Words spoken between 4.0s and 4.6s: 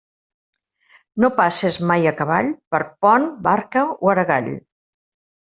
o aragall.